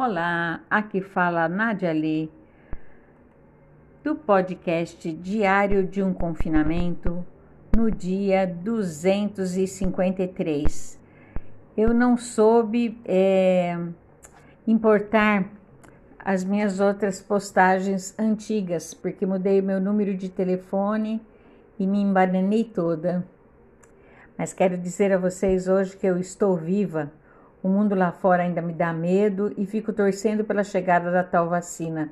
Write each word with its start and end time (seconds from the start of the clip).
Olá, 0.00 0.60
aqui 0.70 1.00
fala 1.00 1.48
Nadia 1.48 1.90
Lee, 1.90 2.30
do 4.04 4.14
podcast 4.14 5.12
Diário 5.12 5.84
de 5.84 6.04
um 6.04 6.14
Confinamento, 6.14 7.26
no 7.76 7.90
dia 7.90 8.46
253. 8.46 11.00
Eu 11.76 11.92
não 11.92 12.16
soube 12.16 12.96
é, 13.04 13.76
importar 14.64 15.50
as 16.20 16.44
minhas 16.44 16.78
outras 16.78 17.20
postagens 17.20 18.16
antigas, 18.16 18.94
porque 18.94 19.26
mudei 19.26 19.60
meu 19.60 19.80
número 19.80 20.16
de 20.16 20.28
telefone 20.28 21.20
e 21.76 21.88
me 21.88 22.00
embananei 22.00 22.62
toda. 22.62 23.26
Mas 24.38 24.52
quero 24.52 24.78
dizer 24.78 25.12
a 25.12 25.18
vocês 25.18 25.66
hoje 25.66 25.96
que 25.96 26.06
eu 26.06 26.20
estou 26.20 26.56
viva 26.56 27.10
o 27.62 27.68
mundo 27.68 27.94
lá 27.94 28.12
fora 28.12 28.42
ainda 28.42 28.62
me 28.62 28.72
dá 28.72 28.92
medo 28.92 29.52
e 29.56 29.66
fico 29.66 29.92
torcendo 29.92 30.44
pela 30.44 30.62
chegada 30.62 31.10
da 31.10 31.24
tal 31.24 31.48
vacina. 31.48 32.10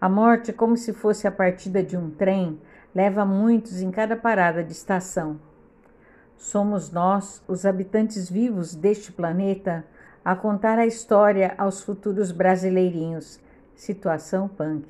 A 0.00 0.08
morte, 0.08 0.52
como 0.52 0.76
se 0.76 0.92
fosse 0.92 1.26
a 1.26 1.32
partida 1.32 1.82
de 1.82 1.96
um 1.96 2.10
trem, 2.10 2.60
leva 2.94 3.24
muitos 3.24 3.82
em 3.82 3.90
cada 3.90 4.16
parada 4.16 4.62
de 4.62 4.72
estação. 4.72 5.38
Somos 6.36 6.90
nós, 6.90 7.42
os 7.46 7.66
habitantes 7.66 8.30
vivos 8.30 8.74
deste 8.74 9.12
planeta, 9.12 9.84
a 10.24 10.34
contar 10.34 10.78
a 10.78 10.86
história 10.86 11.54
aos 11.58 11.82
futuros 11.82 12.32
brasileirinhos. 12.32 13.40
Situação 13.74 14.48
punk. 14.48 14.88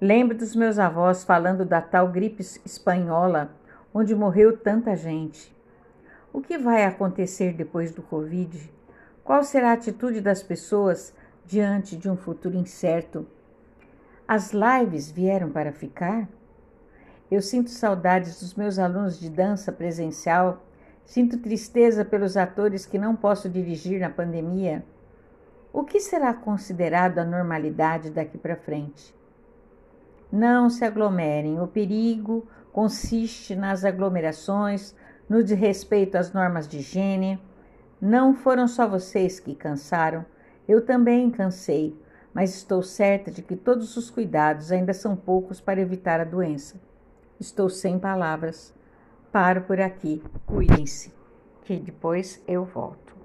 Lembro 0.00 0.36
dos 0.36 0.56
meus 0.56 0.78
avós 0.78 1.22
falando 1.22 1.64
da 1.64 1.80
tal 1.80 2.08
gripe 2.08 2.42
espanhola, 2.64 3.50
onde 3.92 4.14
morreu 4.14 4.56
tanta 4.56 4.96
gente. 4.96 5.54
O 6.32 6.40
que 6.40 6.56
vai 6.56 6.86
acontecer 6.86 7.52
depois 7.52 7.92
do 7.92 8.02
Covid? 8.02 8.72
Qual 9.22 9.44
será 9.44 9.70
a 9.70 9.74
atitude 9.74 10.18
das 10.22 10.42
pessoas 10.42 11.14
diante 11.44 11.94
de 11.94 12.08
um 12.08 12.16
futuro 12.16 12.56
incerto? 12.56 13.26
As 14.26 14.52
lives 14.52 15.10
vieram 15.10 15.50
para 15.50 15.72
ficar? 15.72 16.26
Eu 17.30 17.42
sinto 17.42 17.68
saudades 17.68 18.40
dos 18.40 18.54
meus 18.54 18.78
alunos 18.78 19.20
de 19.20 19.28
dança 19.28 19.70
presencial, 19.70 20.64
sinto 21.04 21.36
tristeza 21.36 22.02
pelos 22.02 22.34
atores 22.34 22.86
que 22.86 22.98
não 22.98 23.14
posso 23.14 23.46
dirigir 23.46 24.00
na 24.00 24.08
pandemia. 24.08 24.82
O 25.70 25.84
que 25.84 26.00
será 26.00 26.32
considerado 26.32 27.18
a 27.18 27.26
normalidade 27.26 28.08
daqui 28.10 28.38
para 28.38 28.56
frente? 28.56 29.14
Não 30.32 30.70
se 30.70 30.82
aglomerem. 30.82 31.60
O 31.60 31.66
perigo 31.66 32.48
consiste 32.72 33.54
nas 33.54 33.84
aglomerações, 33.84 34.94
no 35.28 35.42
de 35.42 35.54
respeito 35.54 36.16
às 36.16 36.32
normas 36.32 36.66
de 36.68 36.78
higiene. 36.78 37.40
Não 38.00 38.34
foram 38.34 38.66
só 38.66 38.86
vocês 38.86 39.38
que 39.38 39.54
cansaram, 39.54 40.24
eu 40.68 40.84
também 40.84 41.30
cansei, 41.30 41.96
mas 42.32 42.54
estou 42.54 42.82
certa 42.82 43.30
de 43.30 43.42
que 43.42 43.56
todos 43.56 43.96
os 43.96 44.10
cuidados 44.10 44.72
ainda 44.72 44.92
são 44.92 45.16
poucos 45.16 45.60
para 45.60 45.80
evitar 45.80 46.20
a 46.20 46.24
doença. 46.24 46.80
Estou 47.38 47.68
sem 47.68 47.98
palavras. 47.98 48.72
Paro 49.30 49.62
por 49.62 49.80
aqui. 49.80 50.22
Cuidem-se, 50.46 51.12
que 51.64 51.76
depois 51.76 52.42
eu 52.46 52.64
volto. 52.64 53.21